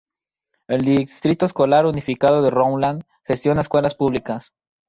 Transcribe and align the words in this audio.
El 0.67 0.81
Distrito 0.83 1.45
Escolar 1.45 1.85
Unificado 1.85 2.41
de 2.41 2.49
Rowland 2.49 3.03
gestiona 3.23 3.61
escuelas 3.61 3.93
públicas. 3.93 4.51